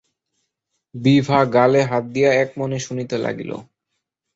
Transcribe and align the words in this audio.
বিভা 0.95 1.39
গালে 1.53 1.81
হাত 1.83 2.03
দিয়া 2.13 2.31
এক 2.33 2.49
মনে 2.57 2.77
শুনিতে 2.79 3.15
লাগিল। 3.17 3.51